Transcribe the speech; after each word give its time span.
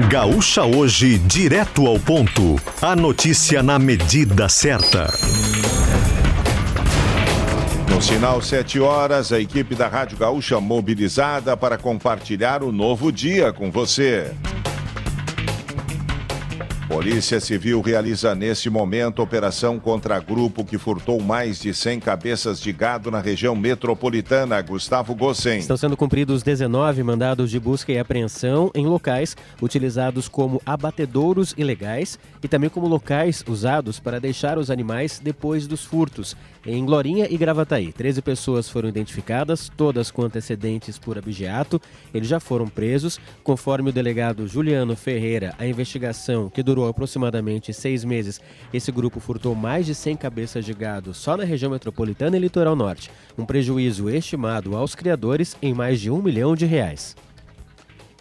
Gaúcha 0.00 0.62
Hoje, 0.62 1.16
direto 1.16 1.86
ao 1.86 1.98
ponto. 1.98 2.56
A 2.82 2.94
notícia 2.94 3.62
na 3.62 3.78
medida 3.78 4.46
certa. 4.46 5.10
No 7.90 8.00
sinal 8.02 8.42
7 8.42 8.78
horas, 8.78 9.32
a 9.32 9.40
equipe 9.40 9.74
da 9.74 9.88
Rádio 9.88 10.18
Gaúcha 10.18 10.60
mobilizada 10.60 11.56
para 11.56 11.78
compartilhar 11.78 12.62
o 12.62 12.70
novo 12.70 13.10
dia 13.10 13.54
com 13.54 13.70
você. 13.70 14.32
Polícia 16.96 17.38
Civil 17.40 17.82
realiza 17.82 18.34
nesse 18.34 18.70
momento 18.70 19.20
operação 19.20 19.78
contra 19.78 20.18
grupo 20.18 20.64
que 20.64 20.78
furtou 20.78 21.20
mais 21.20 21.60
de 21.60 21.74
100 21.74 22.00
cabeças 22.00 22.58
de 22.58 22.72
gado 22.72 23.10
na 23.10 23.20
região 23.20 23.54
metropolitana. 23.54 24.62
Gustavo 24.62 25.14
Gossen. 25.14 25.58
Estão 25.58 25.76
sendo 25.76 25.94
cumpridos 25.94 26.42
19 26.42 27.02
mandados 27.02 27.50
de 27.50 27.60
busca 27.60 27.92
e 27.92 27.98
apreensão 27.98 28.70
em 28.74 28.86
locais 28.86 29.36
utilizados 29.60 30.26
como 30.26 30.62
abatedouros 30.64 31.52
ilegais 31.58 32.18
e 32.42 32.48
também 32.48 32.70
como 32.70 32.88
locais 32.88 33.44
usados 33.46 34.00
para 34.00 34.18
deixar 34.18 34.56
os 34.56 34.70
animais 34.70 35.20
depois 35.22 35.66
dos 35.66 35.84
furtos. 35.84 36.34
Em 36.64 36.84
Glorinha 36.84 37.28
e 37.30 37.36
Gravataí, 37.36 37.92
13 37.92 38.20
pessoas 38.22 38.68
foram 38.68 38.88
identificadas, 38.88 39.70
todas 39.76 40.10
com 40.10 40.22
antecedentes 40.22 40.98
por 40.98 41.16
abigeato. 41.16 41.80
Eles 42.12 42.26
já 42.26 42.40
foram 42.40 42.66
presos. 42.66 43.20
Conforme 43.44 43.90
o 43.90 43.92
delegado 43.92 44.48
Juliano 44.48 44.96
Ferreira, 44.96 45.54
a 45.58 45.66
investigação, 45.66 46.48
que 46.48 46.64
durou 46.64 46.85
aproximadamente 46.88 47.72
seis 47.72 48.04
meses, 48.04 48.40
esse 48.72 48.90
grupo 48.90 49.20
furtou 49.20 49.54
mais 49.54 49.86
de 49.86 49.94
100 49.94 50.16
cabeças 50.16 50.64
de 50.64 50.72
gado 50.72 51.12
só 51.12 51.36
na 51.36 51.44
região 51.44 51.70
metropolitana 51.70 52.36
e 52.36 52.40
litoral 52.40 52.76
norte. 52.76 53.10
Um 53.36 53.44
prejuízo 53.44 54.08
estimado 54.08 54.76
aos 54.76 54.94
criadores 54.94 55.56
em 55.60 55.74
mais 55.74 56.00
de 56.00 56.10
um 56.10 56.22
milhão 56.22 56.54
de 56.54 56.66
reais. 56.66 57.16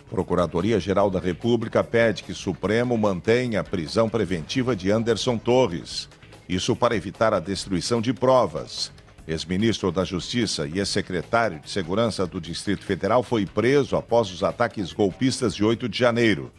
Procuradoria-Geral 0.10 1.10
da 1.10 1.20
República 1.20 1.84
pede 1.84 2.24
que 2.24 2.34
Supremo 2.34 2.98
mantenha 2.98 3.60
a 3.60 3.64
prisão 3.64 4.08
preventiva 4.08 4.76
de 4.76 4.92
Anderson 4.92 5.38
Torres. 5.38 6.08
Isso 6.48 6.76
para 6.76 6.96
evitar 6.96 7.34
a 7.34 7.40
destruição 7.40 8.00
de 8.00 8.14
provas. 8.14 8.92
Ex-ministro 9.28 9.92
da 9.92 10.04
Justiça 10.04 10.68
e 10.68 10.78
ex-secretário 10.78 11.60
de 11.60 11.70
Segurança 11.70 12.28
do 12.28 12.40
Distrito 12.40 12.86
Federal 12.86 13.24
foi 13.24 13.46
preso 13.46 13.96
após 13.96 14.32
os 14.32 14.44
ataques 14.44 14.94
golpistas 14.94 15.56
de 15.56 15.64
8 15.64 15.90
de 15.90 15.98
janeiro. 15.98 16.52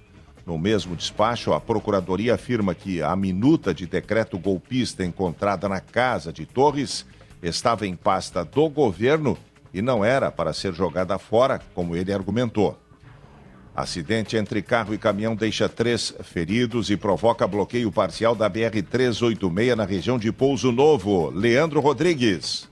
No 0.47 0.56
mesmo 0.56 0.94
despacho, 0.94 1.52
a 1.52 1.61
Procuradoria 1.61 2.34
afirma 2.34 2.72
que 2.72 3.02
a 3.02 3.16
minuta 3.16 3.75
de 3.75 3.84
decreto 3.84 4.39
golpista 4.39 5.05
encontrada 5.05 5.69
na 5.69 5.80
casa 5.80 6.33
de 6.33 6.47
Torres 6.47 7.05
estava 7.42 7.84
em 7.84 7.97
pasta 7.97 8.44
do 8.44 8.69
governo 8.69 9.36
e 9.75 9.83
não 9.83 10.05
era 10.05 10.30
para 10.30 10.53
ser 10.53 10.72
jogada 10.72 11.19
fora, 11.19 11.61
como 11.75 11.97
ele 11.97 12.12
argumentou. 12.12 12.78
Acidente 13.75 14.36
entre 14.36 14.62
carro 14.62 14.94
e 14.94 14.98
caminhão 14.98 15.34
deixa 15.34 15.69
três 15.69 16.14
feridos 16.22 16.91
e 16.91 16.97
provoca 16.97 17.47
bloqueio 17.47 17.91
parcial 17.91 18.34
da 18.34 18.48
BR-386 18.48 19.75
na 19.75 19.84
região 19.84 20.16
de 20.16 20.31
Pouso 20.31 20.70
Novo. 20.70 21.28
Leandro 21.28 21.81
Rodrigues. 21.81 22.70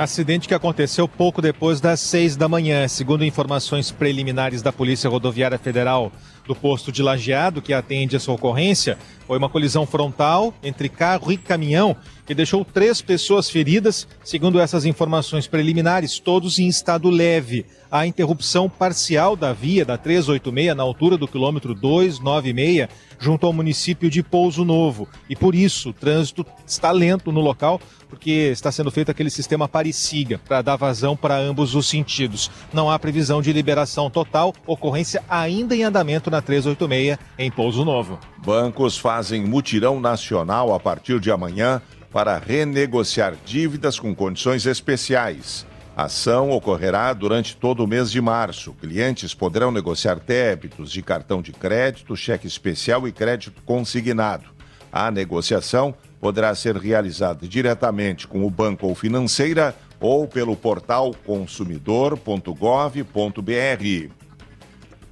Acidente 0.00 0.48
que 0.48 0.54
aconteceu 0.54 1.06
pouco 1.06 1.42
depois 1.42 1.78
das 1.78 2.00
seis 2.00 2.34
da 2.34 2.48
manhã. 2.48 2.88
Segundo 2.88 3.22
informações 3.22 3.90
preliminares 3.90 4.62
da 4.62 4.72
Polícia 4.72 5.10
Rodoviária 5.10 5.58
Federal 5.58 6.10
do 6.50 6.54
posto 6.56 6.90
de 6.90 7.00
Lajeado, 7.00 7.62
que 7.62 7.72
atende 7.72 8.16
essa 8.16 8.32
ocorrência, 8.32 8.98
foi 9.24 9.38
uma 9.38 9.48
colisão 9.48 9.86
frontal 9.86 10.52
entre 10.64 10.88
carro 10.88 11.30
e 11.30 11.36
caminhão 11.36 11.96
que 12.30 12.34
deixou 12.34 12.64
três 12.64 13.02
pessoas 13.02 13.50
feridas, 13.50 14.06
segundo 14.22 14.60
essas 14.60 14.84
informações 14.84 15.48
preliminares, 15.48 16.20
todos 16.20 16.60
em 16.60 16.68
estado 16.68 17.10
leve 17.10 17.66
a 17.90 18.06
interrupção 18.06 18.68
parcial 18.68 19.34
da 19.34 19.52
via 19.52 19.84
da 19.84 19.98
386 19.98 20.76
na 20.76 20.82
altura 20.84 21.16
do 21.16 21.26
quilômetro 21.26 21.74
296, 21.74 22.88
junto 23.18 23.46
ao 23.46 23.52
município 23.52 24.08
de 24.08 24.22
Pouso 24.22 24.64
Novo. 24.64 25.08
E 25.28 25.34
por 25.34 25.56
isso 25.56 25.90
o 25.90 25.92
trânsito 25.92 26.46
está 26.64 26.92
lento 26.92 27.32
no 27.32 27.40
local, 27.40 27.80
porque 28.08 28.30
está 28.30 28.70
sendo 28.70 28.92
feito 28.92 29.10
aquele 29.10 29.30
sistema 29.30 29.68
pare-siga 29.68 30.40
para 30.46 30.62
dar 30.62 30.76
vazão 30.76 31.16
para 31.16 31.36
ambos 31.36 31.74
os 31.74 31.88
sentidos. 31.88 32.48
Não 32.72 32.88
há 32.88 32.96
previsão 32.96 33.42
de 33.42 33.52
liberação 33.52 34.08
total, 34.08 34.54
ocorrência 34.66 35.22
ainda 35.28 35.74
em 35.74 35.82
andamento 35.82 36.30
na 36.30 36.39
386 36.42 37.18
em 37.38 37.50
Pouso 37.50 37.84
Novo. 37.84 38.18
Bancos 38.38 38.96
fazem 38.96 39.44
mutirão 39.44 40.00
nacional 40.00 40.74
a 40.74 40.80
partir 40.80 41.20
de 41.20 41.30
amanhã 41.30 41.80
para 42.12 42.38
renegociar 42.38 43.34
dívidas 43.44 43.98
com 43.98 44.14
condições 44.14 44.66
especiais. 44.66 45.66
A 45.96 46.04
ação 46.04 46.50
ocorrerá 46.50 47.12
durante 47.12 47.56
todo 47.56 47.84
o 47.84 47.86
mês 47.86 48.10
de 48.10 48.20
março. 48.20 48.72
Clientes 48.74 49.34
poderão 49.34 49.70
negociar 49.70 50.18
débitos 50.18 50.90
de 50.90 51.02
cartão 51.02 51.42
de 51.42 51.52
crédito, 51.52 52.16
cheque 52.16 52.46
especial 52.46 53.06
e 53.06 53.12
crédito 53.12 53.60
consignado. 53.64 54.44
A 54.92 55.10
negociação 55.10 55.94
poderá 56.20 56.54
ser 56.54 56.76
realizada 56.76 57.46
diretamente 57.46 58.26
com 58.26 58.44
o 58.44 58.50
banco 58.50 58.86
ou 58.86 58.94
financeira 58.94 59.74
ou 60.00 60.26
pelo 60.26 60.56
portal 60.56 61.14
consumidor.gov.br. 61.26 64.19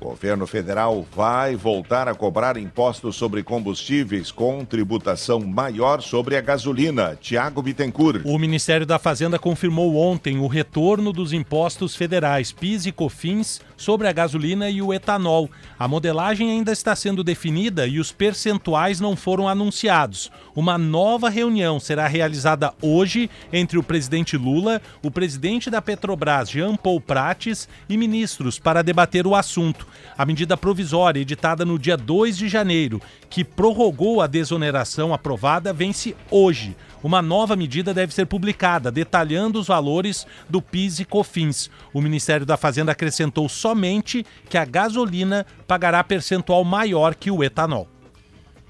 Governo 0.01 0.47
federal 0.47 1.05
vai 1.13 1.57
voltar 1.57 2.07
a 2.07 2.15
cobrar 2.15 2.57
impostos 2.57 3.17
sobre 3.17 3.43
combustíveis 3.43 4.31
com 4.31 4.65
tributação 4.65 5.41
maior 5.41 6.01
sobre 6.01 6.37
a 6.37 6.41
gasolina. 6.41 7.19
Tiago 7.21 7.61
Bittencourt. 7.61 8.23
O 8.25 8.39
Ministério 8.39 8.87
da 8.87 8.97
Fazenda 8.97 9.41
confirmou 9.41 9.97
ontem 9.97 10.39
o 10.39 10.47
retorno 10.47 11.13
dos 11.13 11.33
impostos 11.33 11.97
federais 11.97 12.53
PIS 12.53 12.87
e 12.87 12.93
COFINS 12.93 13.61
sobre 13.77 14.07
a 14.07 14.13
gasolina 14.13 14.71
e 14.71 14.81
o 14.81 14.95
etanol. 14.95 15.51
A 15.77 15.89
modelagem 15.89 16.49
ainda 16.49 16.71
está 16.71 16.95
sendo 16.95 17.25
definida 17.25 17.85
e 17.85 17.99
os 17.99 18.13
percentuais 18.13 19.01
não 19.01 19.17
foram 19.17 19.49
anunciados. 19.49 20.31
Uma 20.55 20.79
nova 20.79 21.29
reunião 21.29 21.81
será 21.81 22.07
realizada 22.07 22.73
hoje 22.81 23.29
entre 23.53 23.77
o 23.77 23.83
presidente 23.83 24.37
Lula, 24.37 24.81
o 25.03 25.11
presidente 25.11 25.71
da 25.71 25.83
Petrobras, 25.83 26.51
Jean 26.51 26.77
Paul 26.77 27.01
Prates, 27.01 27.69
e 27.89 27.97
ministros 27.97 28.61
para 28.61 28.83
debater 28.83 29.27
o 29.27 29.35
assunto. 29.35 29.88
A 30.17 30.25
medida 30.25 30.57
provisória, 30.57 31.21
editada 31.21 31.65
no 31.65 31.79
dia 31.79 31.97
2 31.97 32.37
de 32.37 32.49
janeiro, 32.49 33.01
que 33.29 33.45
prorrogou 33.45 34.21
a 34.21 34.27
desoneração 34.27 35.13
aprovada, 35.15 35.73
vence 35.73 36.17
hoje. 36.31 36.77
Uma 37.03 37.23
nova 37.23 37.55
medida 37.55 37.95
deve 37.95 38.13
ser 38.13 38.27
publicada, 38.27 38.91
detalhando 38.91 39.61
os 39.61 39.69
valores 39.69 40.27
do 40.49 40.61
PIS 40.61 41.01
e 41.01 41.05
COFINS. 41.05 41.71
O 41.93 42.01
Ministério 42.01 42.45
da 42.45 42.57
Fazenda 42.57 42.93
acrescentou 42.93 43.49
somente 43.49 44.27
que 44.49 44.59
a 44.59 44.65
gasolina 44.65 45.47
pagará 45.67 46.03
percentual 46.03 46.65
maior 46.65 47.15
que 47.15 47.31
o 47.31 47.45
etanol. 47.45 47.89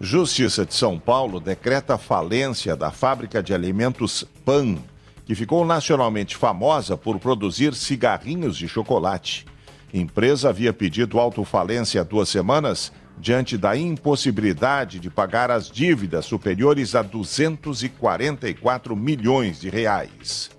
Justiça 0.01 0.65
de 0.65 0.75
São 0.75 0.97
Paulo 0.97 1.41
decreta 1.41 1.99
falência 1.99 2.77
da 2.77 2.93
fábrica 2.93 3.43
de 3.43 3.53
alimentos 3.53 4.25
PAN, 4.45 4.77
que 5.27 5.35
ficou 5.35 5.67
nacionalmente 5.67 6.37
famosa 6.37 6.97
por 6.97 7.19
produzir 7.19 7.75
cigarrinhos 7.75 8.57
de 8.57 8.69
chocolate. 8.69 9.45
Empresa 9.93 10.51
havia 10.51 10.73
pedido 10.73 11.19
autofalência 11.19 12.01
há 12.01 12.05
duas 12.05 12.29
semanas 12.29 12.93
diante 13.19 13.57
da 13.57 13.77
impossibilidade 13.77 15.01
de 15.01 15.11
pagar 15.11 15.51
as 15.51 15.71
dívidas 15.71 16.25
superiores 16.25 16.95
a 16.95 17.03
244 17.03 18.95
milhões 18.95 19.61
de 19.61 19.69
reais. 19.69 20.51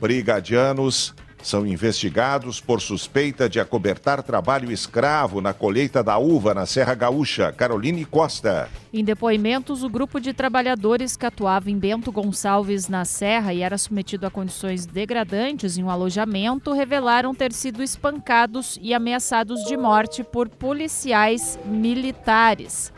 Brigadianos 0.00 1.14
são 1.42 1.66
investigados 1.66 2.60
por 2.60 2.80
suspeita 2.80 3.48
de 3.48 3.60
acobertar 3.60 4.22
trabalho 4.22 4.70
escravo 4.70 5.40
na 5.40 5.52
colheita 5.52 6.02
da 6.02 6.16
uva 6.18 6.54
na 6.54 6.66
Serra 6.66 6.94
Gaúcha. 6.94 7.52
Caroline 7.52 8.04
Costa. 8.04 8.68
Em 8.92 9.04
depoimentos, 9.04 9.82
o 9.82 9.88
grupo 9.88 10.20
de 10.20 10.32
trabalhadores 10.32 11.16
que 11.16 11.26
atuava 11.26 11.70
em 11.70 11.78
Bento 11.78 12.12
Gonçalves 12.12 12.88
na 12.88 13.04
Serra 13.04 13.52
e 13.52 13.62
era 13.62 13.76
submetido 13.76 14.26
a 14.26 14.30
condições 14.30 14.86
degradantes 14.86 15.76
em 15.76 15.82
um 15.82 15.90
alojamento 15.90 16.72
revelaram 16.72 17.34
ter 17.34 17.52
sido 17.52 17.82
espancados 17.82 18.78
e 18.80 18.94
ameaçados 18.94 19.64
de 19.64 19.76
morte 19.76 20.22
por 20.22 20.48
policiais 20.48 21.58
militares. 21.64 22.92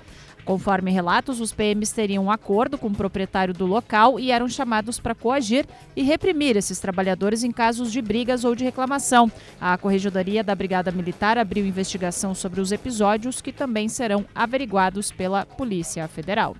Conforme 0.44 0.90
relatos, 0.90 1.40
os 1.40 1.52
PMs 1.52 1.92
teriam 1.92 2.24
um 2.24 2.30
acordo 2.30 2.76
com 2.76 2.88
o 2.88 2.94
proprietário 2.94 3.54
do 3.54 3.66
local 3.66 4.20
e 4.20 4.30
eram 4.30 4.48
chamados 4.48 5.00
para 5.00 5.14
coagir 5.14 5.66
e 5.96 6.02
reprimir 6.02 6.56
esses 6.56 6.78
trabalhadores 6.78 7.42
em 7.42 7.50
casos 7.50 7.90
de 7.90 8.02
brigas 8.02 8.44
ou 8.44 8.54
de 8.54 8.64
reclamação. 8.64 9.30
A 9.60 9.78
Corregedoria 9.78 10.44
da 10.44 10.54
Brigada 10.54 10.90
Militar 10.90 11.38
abriu 11.38 11.64
investigação 11.64 12.34
sobre 12.34 12.60
os 12.60 12.72
episódios 12.72 13.40
que 13.40 13.52
também 13.52 13.88
serão 13.88 14.24
averiguados 14.34 15.10
pela 15.10 15.46
Polícia 15.46 16.06
Federal. 16.08 16.54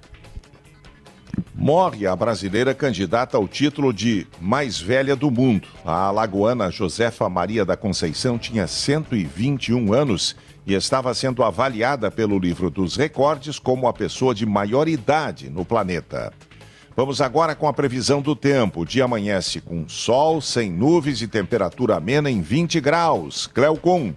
Morre 1.55 2.07
a 2.07 2.17
brasileira 2.17 2.75
candidata 2.75 3.37
ao 3.37 3.47
título 3.47 3.93
de 3.93 4.27
mais 4.41 4.79
velha 4.81 5.15
do 5.15 5.31
mundo. 5.31 5.69
A 5.85 6.09
alagoana 6.09 6.71
Josefa 6.71 7.29
Maria 7.29 7.65
da 7.65 7.77
Conceição 7.77 8.37
tinha 8.37 8.67
121 8.67 9.93
anos 9.93 10.37
e 10.67 10.75
estava 10.75 11.13
sendo 11.15 11.43
avaliada 11.43 12.11
pelo 12.11 12.39
livro 12.39 12.71
dos 12.71 12.97
recordes 12.97 13.59
como 13.59 13.87
a 13.87 13.93
pessoa 13.93 14.35
de 14.35 14.47
maior 14.47 14.89
idade 14.89 15.51
no 15.51 15.65
planeta. 15.65 16.33
Vamos 16.97 17.21
agora 17.21 17.57
com 17.57 17.67
a 17.67 17.73
previsão 17.73 18.23
do 18.23 18.37
tempo. 18.37 18.83
O 18.83 18.87
dia 18.87 19.05
amanhece 19.05 19.61
com 19.61 19.89
sol, 19.89 20.41
sem 20.41 20.71
nuvens 20.71 21.21
e 21.23 21.27
temperatura 21.27 21.97
amena 21.97 22.31
em 22.31 22.41
20 22.41 22.81
graus. 22.81 23.49
Cleocum. 23.49 24.15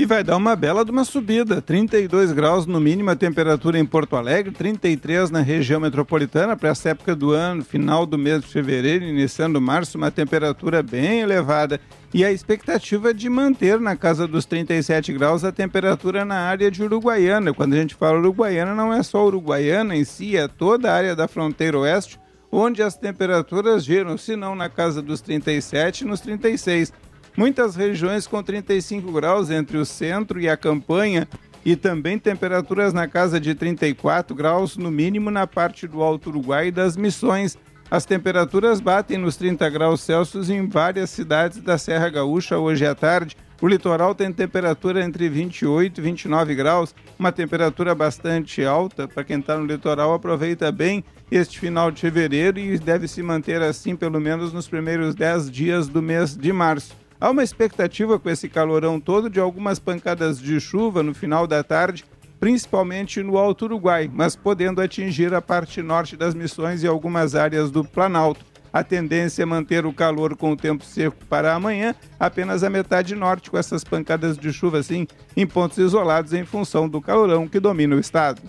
E 0.00 0.06
vai 0.06 0.24
dar 0.24 0.38
uma 0.38 0.56
bela 0.56 0.82
de 0.82 0.90
uma 0.90 1.04
subida. 1.04 1.60
32 1.60 2.32
graus 2.32 2.64
no 2.64 2.80
mínimo 2.80 3.10
a 3.10 3.16
temperatura 3.16 3.78
em 3.78 3.84
Porto 3.84 4.16
Alegre, 4.16 4.50
33 4.50 5.30
na 5.30 5.40
região 5.40 5.78
metropolitana 5.78 6.56
para 6.56 6.70
essa 6.70 6.88
época 6.88 7.14
do 7.14 7.32
ano, 7.32 7.62
final 7.62 8.06
do 8.06 8.16
mês 8.16 8.40
de 8.40 8.46
fevereiro, 8.46 9.04
iniciando 9.04 9.60
março, 9.60 9.98
uma 9.98 10.10
temperatura 10.10 10.82
bem 10.82 11.20
elevada. 11.20 11.78
E 12.14 12.24
a 12.24 12.32
expectativa 12.32 13.12
de 13.12 13.28
manter 13.28 13.78
na 13.78 13.94
casa 13.94 14.26
dos 14.26 14.46
37 14.46 15.12
graus 15.12 15.44
a 15.44 15.52
temperatura 15.52 16.24
na 16.24 16.36
área 16.36 16.70
de 16.70 16.82
Uruguaiana. 16.82 17.52
Quando 17.52 17.74
a 17.74 17.76
gente 17.76 17.94
fala 17.94 18.18
Uruguaiana, 18.18 18.74
não 18.74 18.94
é 18.94 19.02
só 19.02 19.26
Uruguaiana 19.26 19.94
em 19.94 20.04
si, 20.04 20.34
é 20.34 20.48
toda 20.48 20.90
a 20.90 20.94
área 20.94 21.14
da 21.14 21.28
fronteira 21.28 21.78
oeste, 21.78 22.18
onde 22.50 22.82
as 22.82 22.96
temperaturas 22.96 23.84
giram, 23.84 24.16
se 24.16 24.34
não 24.34 24.54
na 24.54 24.70
casa 24.70 25.02
dos 25.02 25.20
37, 25.20 26.06
nos 26.06 26.20
36. 26.20 26.90
Muitas 27.40 27.74
regiões 27.74 28.26
com 28.26 28.42
35 28.42 29.10
graus 29.12 29.48
entre 29.48 29.78
o 29.78 29.84
centro 29.86 30.38
e 30.38 30.46
a 30.46 30.58
campanha 30.58 31.26
e 31.64 31.74
também 31.74 32.18
temperaturas 32.18 32.92
na 32.92 33.08
casa 33.08 33.40
de 33.40 33.54
34 33.54 34.36
graus 34.36 34.76
no 34.76 34.90
mínimo 34.90 35.30
na 35.30 35.46
parte 35.46 35.88
do 35.88 36.02
Alto 36.02 36.28
Uruguai 36.28 36.66
e 36.66 36.70
das 36.70 36.98
Missões. 36.98 37.56
As 37.90 38.04
temperaturas 38.04 38.78
batem 38.78 39.16
nos 39.16 39.38
30 39.38 39.70
graus 39.70 40.02
Celsius 40.02 40.50
em 40.50 40.68
várias 40.68 41.08
cidades 41.08 41.62
da 41.62 41.78
Serra 41.78 42.10
Gaúcha 42.10 42.58
hoje 42.58 42.84
à 42.84 42.94
tarde. 42.94 43.34
O 43.58 43.66
litoral 43.66 44.14
tem 44.14 44.30
temperatura 44.30 45.02
entre 45.02 45.26
28 45.30 45.98
e 45.98 46.02
29 46.02 46.54
graus, 46.54 46.94
uma 47.18 47.32
temperatura 47.32 47.94
bastante 47.94 48.62
alta. 48.66 49.08
Para 49.08 49.24
quem 49.24 49.40
está 49.40 49.56
no 49.56 49.64
litoral, 49.64 50.12
aproveita 50.12 50.70
bem 50.70 51.02
este 51.30 51.58
final 51.58 51.90
de 51.90 52.02
fevereiro 52.02 52.58
e 52.58 52.78
deve 52.78 53.08
se 53.08 53.22
manter 53.22 53.62
assim 53.62 53.96
pelo 53.96 54.20
menos 54.20 54.52
nos 54.52 54.68
primeiros 54.68 55.14
10 55.14 55.50
dias 55.50 55.88
do 55.88 56.02
mês 56.02 56.36
de 56.36 56.52
março. 56.52 57.00
Há 57.20 57.28
uma 57.28 57.44
expectativa 57.44 58.18
com 58.18 58.30
esse 58.30 58.48
calorão 58.48 58.98
todo 58.98 59.28
de 59.28 59.38
algumas 59.38 59.78
pancadas 59.78 60.40
de 60.40 60.58
chuva 60.58 61.02
no 61.02 61.12
final 61.12 61.46
da 61.46 61.62
tarde, 61.62 62.02
principalmente 62.40 63.22
no 63.22 63.36
Alto 63.36 63.66
Uruguai, 63.66 64.10
mas 64.10 64.34
podendo 64.34 64.80
atingir 64.80 65.34
a 65.34 65.42
parte 65.42 65.82
norte 65.82 66.16
das 66.16 66.34
missões 66.34 66.82
e 66.82 66.86
algumas 66.86 67.34
áreas 67.34 67.70
do 67.70 67.84
Planalto. 67.84 68.46
A 68.72 68.82
tendência 68.82 69.42
é 69.42 69.44
manter 69.44 69.84
o 69.84 69.92
calor 69.92 70.34
com 70.34 70.52
o 70.52 70.56
tempo 70.56 70.82
seco 70.82 71.18
para 71.28 71.54
amanhã, 71.54 71.94
apenas 72.18 72.64
a 72.64 72.70
metade 72.70 73.14
norte, 73.14 73.50
com 73.50 73.58
essas 73.58 73.84
pancadas 73.84 74.38
de 74.38 74.50
chuva 74.50 74.78
assim 74.78 75.06
em 75.36 75.46
pontos 75.46 75.76
isolados 75.76 76.32
em 76.32 76.46
função 76.46 76.88
do 76.88 77.02
calorão 77.02 77.46
que 77.46 77.60
domina 77.60 77.96
o 77.96 78.00
estado. 78.00 78.40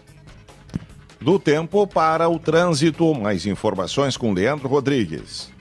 Do 1.20 1.38
tempo 1.38 1.86
para 1.86 2.30
o 2.30 2.40
trânsito, 2.40 3.14
mais 3.14 3.46
informações 3.46 4.16
com 4.16 4.32
Leandro 4.32 4.70
Rodrigues. 4.70 5.52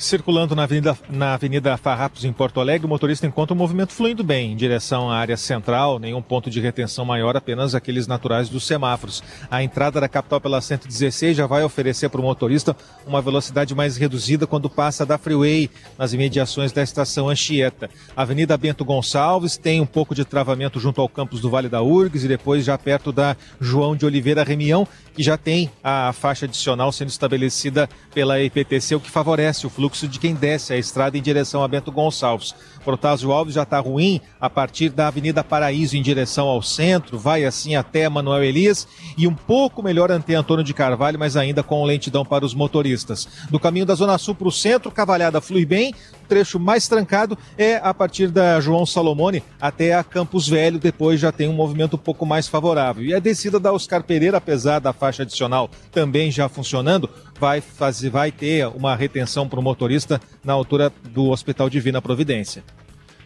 Circulando 0.00 0.56
na 0.56 0.62
Avenida, 0.62 0.98
na 1.10 1.34
Avenida 1.34 1.76
Farrapos, 1.76 2.24
em 2.24 2.32
Porto 2.32 2.58
Alegre, 2.58 2.86
o 2.86 2.88
motorista 2.88 3.26
encontra 3.26 3.52
o 3.52 3.56
movimento 3.56 3.92
fluindo 3.92 4.24
bem 4.24 4.52
em 4.52 4.56
direção 4.56 5.10
à 5.10 5.18
área 5.18 5.36
central, 5.36 5.98
nenhum 5.98 6.22
ponto 6.22 6.48
de 6.48 6.58
retenção 6.58 7.04
maior, 7.04 7.36
apenas 7.36 7.74
aqueles 7.74 8.06
naturais 8.06 8.48
dos 8.48 8.66
semáforos. 8.66 9.22
A 9.50 9.62
entrada 9.62 10.00
da 10.00 10.08
capital 10.08 10.40
pela 10.40 10.58
116 10.62 11.36
já 11.36 11.46
vai 11.46 11.62
oferecer 11.62 12.08
para 12.08 12.18
o 12.18 12.24
motorista 12.24 12.74
uma 13.06 13.20
velocidade 13.20 13.74
mais 13.74 13.98
reduzida 13.98 14.46
quando 14.46 14.70
passa 14.70 15.04
da 15.04 15.18
Freeway, 15.18 15.68
nas 15.98 16.14
imediações 16.14 16.72
da 16.72 16.82
estação 16.82 17.28
Anchieta. 17.28 17.90
Avenida 18.16 18.56
Bento 18.56 18.86
Gonçalves 18.86 19.58
tem 19.58 19.82
um 19.82 19.86
pouco 19.86 20.14
de 20.14 20.24
travamento 20.24 20.80
junto 20.80 21.02
ao 21.02 21.10
campus 21.10 21.42
do 21.42 21.50
Vale 21.50 21.68
da 21.68 21.82
Urgues 21.82 22.24
e 22.24 22.28
depois 22.28 22.64
já 22.64 22.78
perto 22.78 23.12
da 23.12 23.36
João 23.60 23.94
de 23.94 24.06
Oliveira 24.06 24.42
Remião, 24.42 24.88
que 25.12 25.22
já 25.22 25.36
tem 25.36 25.70
a 25.84 26.10
faixa 26.14 26.46
adicional 26.46 26.90
sendo 26.90 27.10
estabelecida 27.10 27.86
pela 28.14 28.40
IPTC, 28.40 28.94
o 28.94 29.00
que 29.00 29.10
favorece 29.10 29.66
o 29.66 29.70
fluxo 29.70 29.89
de 29.98 30.18
quem 30.18 30.34
desce 30.34 30.72
a 30.72 30.76
estrada 30.76 31.18
em 31.18 31.22
direção 31.22 31.62
a 31.62 31.68
Bento 31.68 31.90
Gonçalves. 31.90 32.54
Protásio 32.84 33.32
Alves 33.32 33.54
já 33.54 33.62
está 33.62 33.78
ruim 33.78 34.20
a 34.40 34.48
partir 34.48 34.88
da 34.88 35.08
Avenida 35.08 35.44
Paraíso 35.44 35.96
em 35.96 36.02
direção 36.02 36.48
ao 36.48 36.62
centro, 36.62 37.18
vai 37.18 37.44
assim 37.44 37.76
até 37.76 38.08
Manuel 38.08 38.42
Elias 38.42 38.88
e 39.18 39.26
um 39.26 39.34
pouco 39.34 39.82
melhor 39.82 40.10
ante 40.10 40.34
Antônio 40.34 40.64
de 40.64 40.72
Carvalho, 40.72 41.18
mas 41.18 41.36
ainda 41.36 41.62
com 41.62 41.84
lentidão 41.84 42.24
para 42.24 42.44
os 42.44 42.54
motoristas. 42.54 43.28
Do 43.50 43.60
caminho 43.60 43.84
da 43.84 43.94
Zona 43.94 44.16
Sul 44.16 44.34
para 44.34 44.48
o 44.48 44.52
centro, 44.52 44.90
Cavalhada 44.90 45.40
flui 45.40 45.66
bem, 45.66 45.92
o 46.24 46.26
trecho 46.28 46.58
mais 46.58 46.88
trancado 46.88 47.36
é 47.58 47.76
a 47.76 47.92
partir 47.92 48.28
da 48.28 48.60
João 48.60 48.86
Salomone 48.86 49.42
até 49.60 49.94
a 49.94 50.02
Campos 50.02 50.48
Velho, 50.48 50.78
depois 50.78 51.20
já 51.20 51.30
tem 51.30 51.48
um 51.48 51.52
movimento 51.52 51.96
um 51.96 51.98
pouco 51.98 52.24
mais 52.24 52.48
favorável. 52.48 53.04
E 53.04 53.14
a 53.14 53.18
descida 53.18 53.60
da 53.60 53.72
Oscar 53.72 54.02
Pereira, 54.02 54.38
apesar 54.38 54.78
da 54.78 54.92
faixa 54.92 55.22
adicional 55.22 55.70
também 55.92 56.30
já 56.30 56.48
funcionando, 56.48 57.10
vai, 57.40 57.62
fazer, 57.62 58.10
vai 58.10 58.30
ter 58.30 58.66
uma 58.66 58.94
retenção 58.94 59.48
para 59.48 59.58
o 59.58 59.62
motorista 59.62 60.20
na 60.44 60.52
altura 60.52 60.92
do 61.02 61.30
Hospital 61.30 61.70
Divina 61.70 62.02
Providência. 62.02 62.62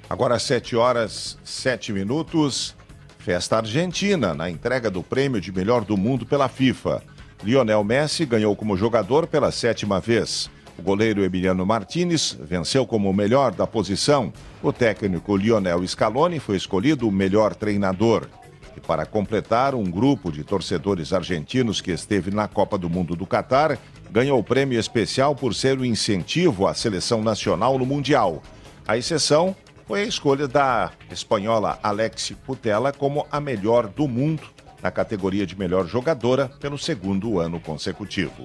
Agora, 0.08 0.38
7 0.38 0.76
horas, 0.76 1.36
7 1.42 1.92
minutos. 1.92 2.76
Festa 3.18 3.56
Argentina, 3.56 4.32
na 4.32 4.48
entrega 4.48 4.90
do 4.90 5.02
prêmio 5.02 5.40
de 5.40 5.50
melhor 5.50 5.84
do 5.84 5.96
mundo 5.96 6.24
pela 6.24 6.48
FIFA. 6.48 7.02
Lionel 7.42 7.82
Messi 7.82 8.24
ganhou 8.24 8.54
como 8.54 8.76
jogador 8.76 9.26
pela 9.26 9.50
sétima 9.50 9.98
vez. 9.98 10.48
O 10.78 10.82
goleiro 10.82 11.24
Emiliano 11.24 11.66
Martinez 11.66 12.38
venceu 12.40 12.86
como 12.86 13.10
o 13.10 13.14
melhor 13.14 13.52
da 13.52 13.66
posição. 13.66 14.32
O 14.62 14.72
técnico 14.72 15.36
Lionel 15.36 15.86
Scaloni 15.86 16.38
foi 16.38 16.56
escolhido 16.56 17.08
o 17.08 17.12
melhor 17.12 17.54
treinador. 17.54 18.28
E 18.76 18.80
para 18.80 19.06
completar, 19.06 19.74
um 19.74 19.84
grupo 19.84 20.30
de 20.30 20.44
torcedores 20.44 21.12
argentinos 21.12 21.80
que 21.80 21.92
esteve 21.92 22.30
na 22.30 22.46
Copa 22.46 22.76
do 22.76 22.90
Mundo 22.90 23.16
do 23.16 23.26
Catar 23.26 23.78
ganhou 24.10 24.38
o 24.38 24.44
prêmio 24.44 24.78
especial 24.78 25.34
por 25.34 25.54
ser 25.54 25.78
o 25.78 25.84
incentivo 25.84 26.66
à 26.66 26.74
seleção 26.74 27.22
nacional 27.22 27.78
no 27.78 27.86
Mundial. 27.86 28.42
A 28.86 28.96
exceção 28.96 29.56
foi 29.86 30.02
a 30.02 30.04
escolha 30.04 30.48
da 30.48 30.92
espanhola 31.10 31.78
Alexi 31.82 32.34
Putela 32.34 32.92
como 32.92 33.26
a 33.30 33.40
melhor 33.40 33.86
do 33.88 34.08
mundo 34.08 34.42
na 34.82 34.90
categoria 34.90 35.46
de 35.46 35.58
melhor 35.58 35.86
jogadora 35.86 36.48
pelo 36.60 36.78
segundo 36.78 37.38
ano 37.40 37.58
consecutivo. 37.58 38.44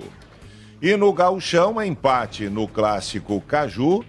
E 0.82 0.96
no 0.96 1.12
gauchão, 1.12 1.82
empate 1.84 2.48
no 2.48 2.66
clássico 2.66 3.42
Caju, 3.42 4.06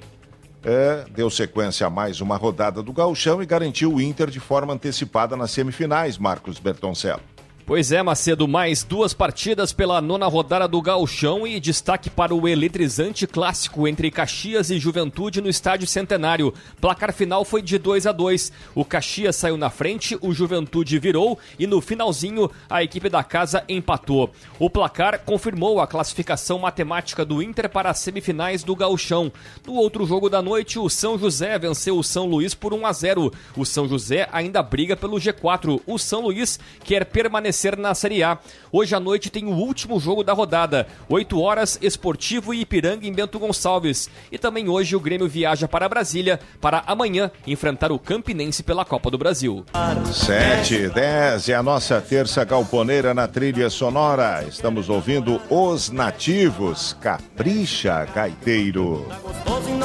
é, 0.63 1.05
deu 1.11 1.29
sequência 1.31 1.87
a 1.87 1.91
mais 1.91 2.21
uma 2.21 2.37
rodada 2.37 2.83
do 2.83 2.93
gauchão 2.93 3.43
e 3.43 3.47
garantiu 3.47 3.95
o 3.95 4.01
Inter 4.01 4.31
de 4.31 4.39
forma 4.39 4.75
antecipada 4.75 5.37
nas 5.37 5.51
semifinais, 5.51 6.19
Marcos 6.19 6.61
Bertoncello. 6.61 7.23
Pois 7.71 7.93
é, 7.93 8.03
Macedo, 8.03 8.49
mais 8.49 8.83
duas 8.83 9.15
partidas 9.15 9.73
pela 9.73 10.01
nona 10.01 10.27
rodada 10.27 10.67
do 10.67 10.83
Gauchão 10.83 11.47
e 11.47 11.61
destaque 11.61 12.11
para 12.11 12.35
o 12.35 12.49
eletrizante 12.49 13.29
clássico 13.29 13.87
entre 13.87 14.11
Caxias 14.11 14.71
e 14.71 14.79
Juventude 14.81 15.41
no 15.41 15.49
Estádio 15.49 15.87
Centenário. 15.87 16.53
Placar 16.81 17.13
final 17.13 17.45
foi 17.45 17.63
de 17.63 17.79
2 17.79 18.09
a 18.09 18.13
2. 18.13 18.51
O 18.75 18.85
Caxias 18.85 19.37
saiu 19.37 19.57
na 19.57 19.71
frente, 19.71 20.19
o 20.21 20.33
Juventude 20.33 20.99
virou 20.99 21.39
e 21.61 21.65
no 21.65 21.81
finalzinho 21.81 22.51
a 22.69 22.83
equipe 22.83 23.09
da 23.09 23.23
casa 23.23 23.63
empatou. 23.69 24.33
O 24.59 24.69
placar 24.69 25.21
confirmou 25.21 25.79
a 25.81 25.87
classificação 25.87 26.59
matemática 26.59 27.25
do 27.25 27.41
Inter 27.41 27.71
para 27.71 27.91
as 27.91 28.01
semifinais 28.01 28.65
do 28.65 28.75
Gauchão. 28.75 29.31
No 29.65 29.75
outro 29.75 30.05
jogo 30.07 30.29
da 30.29 30.43
noite, 30.43 30.77
o 30.77 30.91
São 30.91 31.17
José 31.17 31.57
venceu 31.57 31.97
o 31.97 32.03
São 32.03 32.27
Luís 32.27 32.53
por 32.53 32.75
1 32.75 32.85
a 32.85 32.93
0. 32.93 33.33
O 33.57 33.65
São 33.65 33.87
José 33.87 34.29
ainda 34.33 34.61
briga 34.61 34.97
pelo 34.97 35.19
G4. 35.19 35.81
O 35.87 35.99
São 35.99 36.23
Luís 36.23 36.59
quer 36.83 37.05
permanecer 37.05 37.60
na 37.77 37.95
Série 37.95 38.23
A. 38.23 38.39
Hoje 38.73 38.95
à 38.95 39.01
noite 39.01 39.31
tem 39.31 39.45
o 39.45 39.55
último 39.57 39.99
jogo 40.01 40.23
da 40.23 40.33
rodada, 40.33 40.87
8 41.09 41.41
horas, 41.41 41.79
Esportivo 41.83 42.55
e 42.55 42.61
Ipiranga 42.61 43.07
em 43.07 43.13
Bento 43.13 43.39
Gonçalves. 43.39 44.09
E 44.31 44.39
também 44.39 44.69
hoje 44.69 44.97
o 44.97 45.01
Grêmio 45.01 45.29
viaja 45.29 45.69
para 45.69 45.89
Brasília 45.89 46.41
para 46.61 46.83
amanhã 46.87 47.31
enfrentar 47.47 47.93
o 47.93 47.99
Campinense 47.99 48.63
pela 48.63 48.85
Copa 48.85 49.11
do 49.11 49.19
Brasil. 49.19 49.65
7 50.13 50.89
10 50.89 51.49
é 51.49 51.55
a 51.55 51.63
nossa 51.63 52.01
terça 52.01 52.45
galponeira 52.45 53.13
na 53.13 53.29
trilha 53.29 53.69
sonora. 53.69 54.45
Estamos 54.49 54.89
ouvindo 54.89 55.41
Os 55.51 55.91
Nativos, 55.91 56.97
Capricha 57.01 58.07
Gaiteiro. 58.15 59.07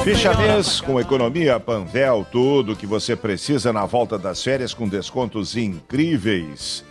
Ficha 0.04 0.34
mês 0.36 0.82
com 0.82 1.00
economia 1.00 1.60
Panvel, 1.60 2.26
tudo 2.32 2.76
que 2.76 2.86
você 2.86 3.16
precisa 3.16 3.74
na 3.74 3.86
volta 3.86 4.18
das 4.20 4.44
férias 4.44 4.74
com 4.74 4.88
descontos 4.88 5.58
incríveis. 5.58 6.84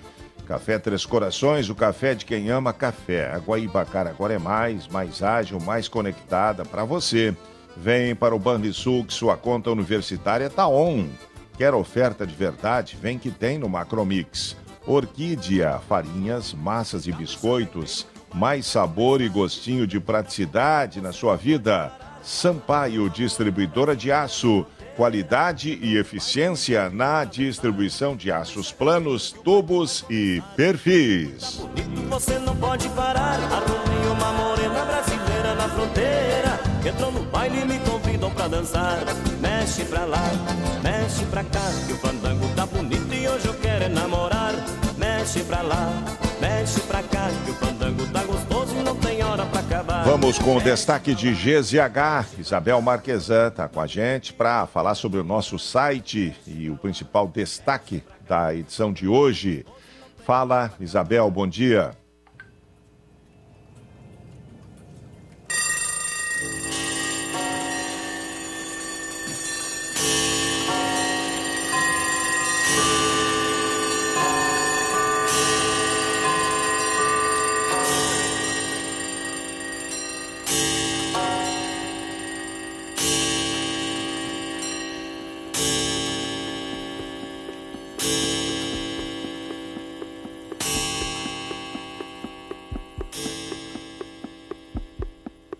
Café 0.46 0.78
Três 0.78 1.06
Corações, 1.06 1.70
o 1.70 1.74
café 1.74 2.14
de 2.14 2.24
quem 2.24 2.50
ama 2.50 2.72
café. 2.72 3.32
A 3.32 3.38
Guaibacara 3.38 4.10
agora 4.10 4.34
é 4.34 4.38
mais, 4.38 4.86
mais 4.88 5.22
ágil, 5.22 5.58
mais 5.58 5.88
conectada 5.88 6.64
para 6.64 6.84
você. 6.84 7.34
Vem 7.76 8.14
para 8.14 8.34
o 8.34 8.38
Banrisul 8.38 9.04
que 9.04 9.14
sua 9.14 9.36
conta 9.36 9.70
universitária 9.70 10.50
tá 10.50 10.68
on. 10.68 11.08
Quer 11.56 11.72
oferta 11.72 12.26
de 12.26 12.34
verdade? 12.34 12.96
Vem 13.00 13.18
que 13.18 13.30
tem 13.30 13.58
no 13.58 13.68
Macromix. 13.68 14.56
Orquídea, 14.86 15.80
farinhas, 15.88 16.52
massas 16.52 17.06
e 17.06 17.12
biscoitos. 17.12 18.06
Mais 18.34 18.66
sabor 18.66 19.20
e 19.20 19.28
gostinho 19.28 19.86
de 19.86 19.98
praticidade 19.98 21.00
na 21.00 21.12
sua 21.12 21.36
vida. 21.36 21.90
Sampaio, 22.22 23.08
distribuidora 23.08 23.96
de 23.96 24.12
aço 24.12 24.66
qualidade 24.96 25.78
e 25.82 25.96
eficiência 25.96 26.88
na 26.90 27.24
distribuição 27.24 28.16
de 28.16 28.30
aços 28.30 28.72
planos, 28.72 29.32
tubos 29.32 30.04
e 30.08 30.42
perfis. 30.56 31.62
Você 32.08 32.38
não 32.38 32.56
pode 32.56 32.88
parar, 32.90 33.38
arrumei 33.52 34.10
uma 34.10 34.32
morena 34.32 34.84
brasileira 34.84 35.54
na 35.54 35.68
fronteira, 35.68 36.60
entrou 36.88 37.12
no 37.12 37.22
baile 37.24 37.60
e 37.60 37.64
me 37.64 37.78
convidou 37.80 38.30
pra 38.30 38.48
dançar. 38.48 38.98
Mexe 39.40 39.84
pra 39.84 40.04
lá, 40.04 40.24
mexe 40.82 41.24
pra 41.26 41.44
cá, 41.44 41.72
que 41.86 41.92
o 41.92 41.96
fandango 41.96 42.48
tá 42.54 42.66
bonito 42.66 43.12
e 43.14 43.28
hoje 43.28 43.46
eu 43.46 43.54
quero 43.54 43.84
é 43.84 43.88
namorar. 43.88 44.54
Mexe 44.96 45.40
pra 45.40 45.62
lá, 45.62 45.92
mexe 46.40 46.80
pra 46.80 47.02
cá, 47.02 47.28
que 47.44 47.50
o 47.50 47.54
fandango 47.54 48.06
tá 48.12 48.22
gostoso 48.22 48.63
Vamos 50.04 50.38
com 50.38 50.58
o 50.58 50.61
destaque 50.61 51.14
de 51.14 51.32
GZH. 51.32 52.38
Isabel 52.38 52.80
Marquesan 52.82 53.49
está 53.49 53.66
com 53.66 53.80
a 53.80 53.87
gente 53.87 54.34
para 54.34 54.66
falar 54.66 54.94
sobre 54.94 55.18
o 55.18 55.25
nosso 55.25 55.58
site 55.58 56.37
e 56.46 56.68
o 56.68 56.76
principal 56.76 57.26
destaque 57.26 58.02
da 58.28 58.54
edição 58.54 58.92
de 58.92 59.08
hoje. 59.08 59.64
Fala, 60.18 60.70
Isabel, 60.78 61.30
bom 61.30 61.46
dia. 61.46 61.92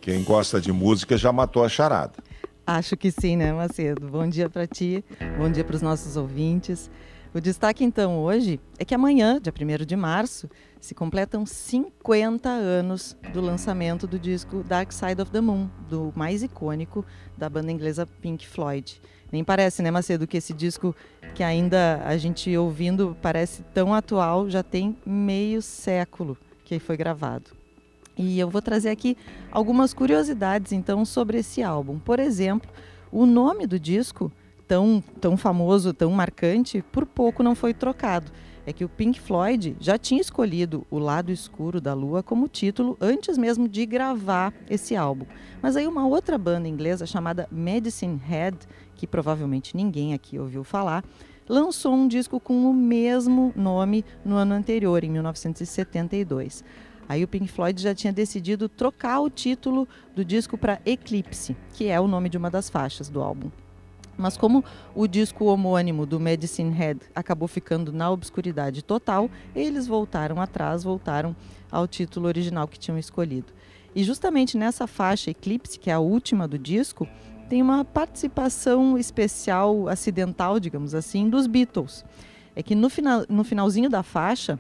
Quem 0.05 0.23
gosta 0.23 0.61
de 0.61 0.71
música 0.71 1.17
já 1.17 1.33
matou 1.33 1.65
a 1.65 1.69
charada. 1.71 2.23
Acho 2.67 2.95
que 2.95 3.11
sim, 3.11 3.39
né, 3.39 3.55
Macedo? 3.55 4.07
Bom 4.07 4.29
dia 4.29 4.51
para 4.51 4.67
ti, 4.67 5.03
bom 5.39 5.51
dia 5.51 5.65
para 5.65 5.77
os 5.77 5.81
nossos 5.81 6.15
ouvintes. 6.19 6.91
O 7.33 7.41
destaque, 7.41 7.83
então, 7.83 8.19
hoje 8.19 8.61
é 8.79 8.85
que 8.85 8.95
amanhã, 8.95 9.41
dia 9.41 9.51
1 9.51 9.87
de 9.87 9.97
março, 9.97 10.47
se 10.79 10.95
completam 10.95 11.47
50 11.47 12.51
anos 12.51 13.17
do 13.33 13.41
lançamento 13.41 14.07
do 14.07 14.19
disco 14.19 14.63
Dark 14.63 14.93
Side 14.93 15.23
of 15.23 15.31
the 15.31 15.41
Moon, 15.41 15.71
do 15.89 16.13
mais 16.15 16.43
icônico 16.43 17.03
da 17.35 17.49
banda 17.49 17.73
inglesa 17.73 18.07
Pink 18.07 18.47
Floyd. 18.47 19.01
Nem 19.33 19.43
parece, 19.43 19.81
né, 19.81 19.91
Macedo, 19.91 20.27
que 20.27 20.37
esse 20.37 20.53
disco 20.53 20.95
que 21.35 21.43
ainda 21.43 22.03
a 22.05 22.15
gente 22.19 22.55
ouvindo 22.55 23.17
parece 23.23 23.63
tão 23.73 23.95
atual, 23.95 24.51
já 24.51 24.63
tem 24.63 24.99
meio 25.07 25.63
século 25.63 26.37
que 26.63 26.79
foi 26.79 26.95
gravado. 26.95 27.64
E 28.17 28.39
eu 28.39 28.49
vou 28.49 28.63
trazer 28.63 28.91
aqui 28.91 29.17
algumas 29.51 29.93
curiosidades, 29.93 30.73
então, 30.73 31.05
sobre 31.05 31.39
esse 31.39 31.63
álbum. 31.63 31.99
Por 31.99 32.21
exemplo, 32.21 32.71
o 33.11 33.27
nome 33.27 33.67
do 33.67 33.79
disco, 33.79 34.31
tão, 34.69 35.03
tão 35.21 35.37
famoso, 35.37 35.93
tão 35.93 36.11
marcante, 36.11 36.83
por 36.93 37.07
pouco 37.07 37.43
não 37.43 37.55
foi 37.55 37.75
trocado. 37.75 38.31
É 38.67 38.73
que 38.73 38.85
o 38.85 38.89
Pink 38.89 39.21
Floyd 39.21 39.77
já 39.79 39.99
tinha 39.99 40.21
escolhido 40.21 40.87
O 40.91 40.99
Lado 40.99 41.31
Escuro 41.31 41.83
da 41.83 41.93
Lua 41.93 42.23
como 42.23 42.49
título 42.49 42.97
antes 42.99 43.37
mesmo 43.37 43.69
de 43.69 43.85
gravar 43.85 44.55
esse 44.71 44.97
álbum. 44.97 45.27
Mas 45.61 45.77
aí 45.77 45.87
uma 45.87 46.07
outra 46.07 46.39
banda 46.39 46.67
inglesa 46.67 47.05
chamada 47.05 47.47
Medicine 47.51 48.17
Head, 48.17 48.57
que 48.95 49.07
provavelmente 49.07 49.77
ninguém 49.77 50.15
aqui 50.15 50.39
ouviu 50.39 50.65
falar, 50.65 51.05
lançou 51.47 51.95
um 51.95 52.09
disco 52.09 52.41
com 52.41 52.69
o 52.69 52.73
mesmo 52.73 53.53
nome 53.55 54.05
no 54.25 54.35
ano 54.37 54.55
anterior, 54.55 55.05
em 55.05 55.11
1972. 55.11 56.65
Aí 57.09 57.23
o 57.23 57.29
Pink 57.29 57.49
Floyd 57.49 57.81
já 57.81 57.95
tinha 57.95 58.13
decidido 58.13 58.69
trocar 58.69 59.21
o 59.21 59.31
título 59.31 59.87
do 60.15 60.25
disco 60.25 60.57
para 60.57 60.81
Eclipse, 60.87 61.57
que 61.75 61.89
é 61.89 62.01
o 62.01 62.09
nome 62.09 62.29
de 62.29 62.39
uma 62.39 62.51
das 62.51 62.71
faixas 62.71 63.09
do 63.09 63.23
álbum. 63.23 63.51
Mas 64.17 64.37
como 64.37 64.65
o 64.95 65.07
disco 65.07 65.45
homônimo 65.47 66.07
do 66.07 66.21
Medicine 66.21 66.73
Head 66.73 67.01
acabou 67.15 67.49
ficando 67.49 67.93
na 67.93 68.11
obscuridade 68.11 68.83
total, 68.83 69.29
eles 69.55 69.87
voltaram 69.87 70.41
atrás, 70.41 70.85
voltaram 70.85 71.35
ao 71.71 71.87
título 71.87 72.29
original 72.29 72.69
que 72.69 72.79
tinham 72.79 72.99
escolhido. 72.99 73.53
E 73.95 74.03
justamente 74.03 74.57
nessa 74.57 74.87
faixa 74.87 75.31
Eclipse, 75.31 75.79
que 75.79 75.91
é 75.91 75.95
a 75.95 76.01
última 76.01 76.49
do 76.49 76.59
disco, 76.59 77.09
tem 77.49 77.61
uma 77.61 77.85
participação 77.85 78.97
especial, 78.97 79.89
acidental, 79.89 80.59
digamos 80.59 80.95
assim, 80.95 81.29
dos 81.29 81.47
Beatles. 81.47 82.05
É 82.57 82.63
que 82.63 82.75
no, 82.75 82.89
final, 82.89 83.25
no 83.29 83.45
finalzinho 83.45 83.91
da 83.91 84.03
faixa, 84.03 84.59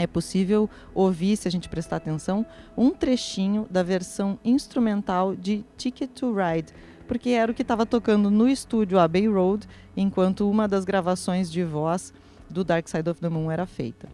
é 0.00 0.06
possível 0.06 0.68
ouvir, 0.94 1.36
se 1.36 1.46
a 1.46 1.50
gente 1.50 1.68
prestar 1.68 1.96
atenção, 1.96 2.46
um 2.74 2.90
trechinho 2.90 3.66
da 3.68 3.82
versão 3.82 4.38
instrumental 4.42 5.36
de 5.36 5.62
Ticket 5.76 6.10
to 6.12 6.34
Ride, 6.34 6.72
porque 7.06 7.30
era 7.30 7.52
o 7.52 7.54
que 7.54 7.60
estava 7.60 7.84
tocando 7.84 8.30
no 8.30 8.48
estúdio 8.48 8.98
Abbey 8.98 9.28
Road, 9.28 9.68
enquanto 9.94 10.48
uma 10.48 10.66
das 10.66 10.86
gravações 10.86 11.52
de 11.52 11.62
voz 11.62 12.14
do 12.48 12.64
Dark 12.64 12.88
Side 12.88 13.10
of 13.10 13.20
the 13.20 13.28
Moon 13.28 13.50
era 13.50 13.66
feita. 13.66 14.08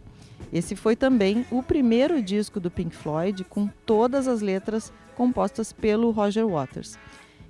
Esse 0.51 0.75
foi 0.75 0.93
também 0.93 1.45
o 1.49 1.63
primeiro 1.63 2.21
disco 2.21 2.59
do 2.59 2.69
Pink 2.69 2.93
Floyd 2.93 3.45
com 3.45 3.69
todas 3.85 4.27
as 4.27 4.41
letras 4.41 4.91
compostas 5.15 5.71
pelo 5.71 6.11
Roger 6.11 6.45
Waters. 6.45 6.99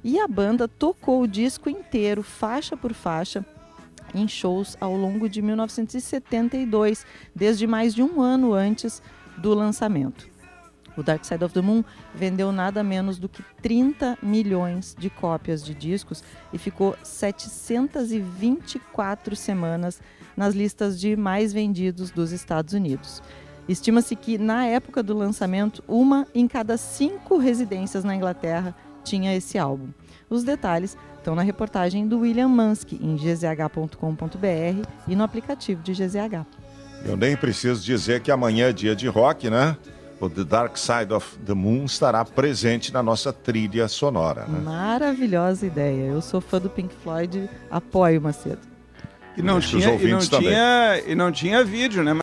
E 0.04 0.20
a 0.20 0.28
banda 0.28 0.68
tocou 0.68 1.24
o 1.24 1.28
disco 1.28 1.72
inteiro, 1.72 2.22
faixa 2.22 2.78
por 2.78 2.94
faixa, 2.94 3.44
em 4.14 4.28
shows 4.28 4.78
ao 4.80 4.96
longo 4.96 5.30
de 5.30 5.42
1972, 5.42 7.06
desde 7.36 7.68
mais 7.68 7.94
de 7.94 8.04
um 8.04 8.22
ano 8.22 8.54
antes 8.54 9.02
do 9.38 9.54
lançamento. 9.54 10.38
O 10.98 11.04
Dark 11.04 11.24
Side 11.24 11.44
of 11.44 11.54
the 11.54 11.62
Moon 11.62 11.84
vendeu 12.16 12.52
nada 12.52 12.84
menos 12.84 13.20
do 13.20 13.30
que 13.30 13.44
30 13.62 14.18
milhões 14.22 14.96
de 14.98 15.12
cópias 15.12 15.64
de 15.64 15.76
discos 15.76 16.24
e 16.52 16.58
ficou 16.58 16.98
724 17.04 19.36
semanas 19.36 20.02
nas 20.36 20.56
listas 20.56 21.00
de 21.00 21.16
mais 21.16 21.54
vendidos 21.54 22.10
dos 22.10 22.32
Estados 22.32 22.74
Unidos. 22.74 23.22
Estima-se 23.70 24.16
que, 24.16 24.40
na 24.40 24.66
época 24.66 25.04
do 25.04 25.16
lançamento, 25.16 25.84
uma 25.88 26.26
em 26.34 26.48
cada 26.48 26.78
cinco 26.78 27.38
residências 27.38 28.04
na 28.04 28.16
Inglaterra 28.16 28.76
tinha 29.08 29.36
esse 29.36 29.58
álbum. 29.58 29.88
Os 30.30 30.44
detalhes 30.44 30.98
estão 31.18 31.36
na 31.36 31.42
reportagem 31.42 32.08
do 32.08 32.20
William 32.20 32.48
Mansky 32.48 33.00
em 33.02 33.16
gzh.com.br 33.16 34.88
e 35.08 35.16
no 35.16 35.24
aplicativo 35.24 35.82
de 35.82 35.94
GZH. 35.94 36.46
Eu 37.06 37.16
nem 37.16 37.36
preciso 37.38 37.84
dizer 37.84 38.22
que 38.22 38.32
amanhã 38.32 38.70
é 38.70 38.74
dia 38.74 38.96
de 38.96 39.08
rock, 39.08 39.50
né? 39.50 39.78
O 40.20 40.30
The 40.30 40.44
Dark 40.44 40.78
Side 40.78 41.14
of 41.14 41.38
the 41.46 41.54
Moon 41.54 41.86
estará 41.86 42.26
presente 42.26 42.92
na 42.92 43.04
nossa 43.04 43.32
trilha 43.32 43.88
sonora. 43.88 44.46
Né? 44.48 44.60
Maravilhosa 44.60 45.68
ideia. 45.68 46.08
Eu 46.08 46.22
sou 46.22 46.42
fã 46.42 46.60
do 46.60 46.70
Pink 46.70 46.94
Floyd, 47.04 47.48
apoio 47.70 48.20
Macedo. 48.20 48.62
E 49.38 49.42
não, 49.44 49.60
tinha, 49.60 49.94
e, 49.94 50.12
não 50.12 50.20
tinha, 50.20 51.04
e 51.06 51.14
não 51.14 51.32
tinha 51.32 51.64
vídeo, 51.64 52.04
né? 52.04 52.12